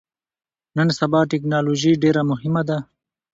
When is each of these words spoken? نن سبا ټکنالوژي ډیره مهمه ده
نن 0.77 0.87
سبا 0.99 1.19
ټکنالوژي 1.31 1.91
ډیره 2.03 2.21
مهمه 2.31 2.61
ده 2.69 2.77